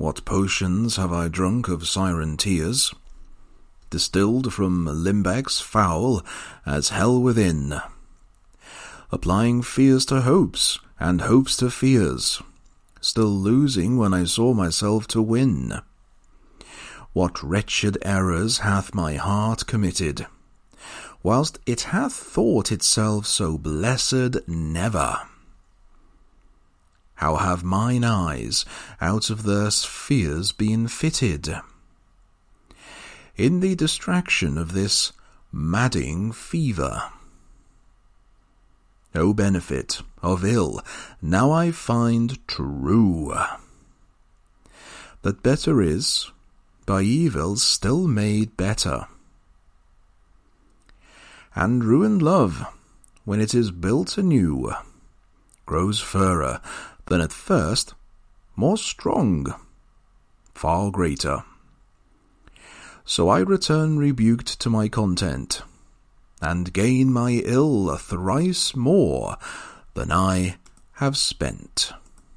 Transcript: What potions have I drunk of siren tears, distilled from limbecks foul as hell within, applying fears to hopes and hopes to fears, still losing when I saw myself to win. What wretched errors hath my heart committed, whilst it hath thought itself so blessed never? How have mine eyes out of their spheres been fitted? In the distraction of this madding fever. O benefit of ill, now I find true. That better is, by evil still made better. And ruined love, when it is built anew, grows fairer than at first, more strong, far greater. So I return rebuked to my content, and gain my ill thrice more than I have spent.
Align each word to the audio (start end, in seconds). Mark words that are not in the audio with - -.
What 0.00 0.24
potions 0.24 0.96
have 0.96 1.12
I 1.12 1.28
drunk 1.28 1.68
of 1.68 1.86
siren 1.86 2.38
tears, 2.38 2.94
distilled 3.90 4.50
from 4.50 4.86
limbecks 4.86 5.60
foul 5.60 6.22
as 6.64 6.88
hell 6.88 7.20
within, 7.20 7.78
applying 9.12 9.60
fears 9.60 10.06
to 10.06 10.22
hopes 10.22 10.78
and 10.98 11.20
hopes 11.20 11.54
to 11.58 11.70
fears, 11.70 12.40
still 13.02 13.28
losing 13.28 13.98
when 13.98 14.14
I 14.14 14.24
saw 14.24 14.54
myself 14.54 15.06
to 15.08 15.20
win. 15.20 15.82
What 17.12 17.42
wretched 17.42 17.98
errors 18.00 18.60
hath 18.60 18.94
my 18.94 19.16
heart 19.16 19.66
committed, 19.66 20.26
whilst 21.22 21.58
it 21.66 21.82
hath 21.92 22.14
thought 22.14 22.72
itself 22.72 23.26
so 23.26 23.58
blessed 23.58 24.48
never? 24.48 25.20
How 27.20 27.36
have 27.36 27.62
mine 27.62 28.02
eyes 28.02 28.64
out 28.98 29.28
of 29.28 29.42
their 29.42 29.70
spheres 29.70 30.52
been 30.52 30.88
fitted? 30.88 31.54
In 33.36 33.60
the 33.60 33.74
distraction 33.74 34.56
of 34.56 34.72
this 34.72 35.12
madding 35.52 36.32
fever. 36.32 37.12
O 39.14 39.34
benefit 39.34 40.00
of 40.22 40.46
ill, 40.46 40.80
now 41.20 41.52
I 41.52 41.72
find 41.72 42.38
true. 42.48 43.34
That 45.20 45.42
better 45.42 45.82
is, 45.82 46.30
by 46.86 47.02
evil 47.02 47.56
still 47.56 48.08
made 48.08 48.56
better. 48.56 49.08
And 51.54 51.84
ruined 51.84 52.22
love, 52.22 52.64
when 53.26 53.42
it 53.42 53.52
is 53.52 53.70
built 53.70 54.16
anew, 54.16 54.72
grows 55.66 56.00
fairer 56.00 56.62
than 57.10 57.20
at 57.20 57.32
first, 57.32 57.94
more 58.54 58.78
strong, 58.78 59.52
far 60.54 60.92
greater. 60.92 61.42
So 63.04 63.28
I 63.28 63.40
return 63.40 63.98
rebuked 63.98 64.60
to 64.60 64.70
my 64.70 64.88
content, 64.88 65.62
and 66.40 66.72
gain 66.72 67.12
my 67.12 67.42
ill 67.44 67.96
thrice 67.96 68.76
more 68.76 69.36
than 69.94 70.12
I 70.12 70.58
have 70.92 71.16
spent. 71.16 71.92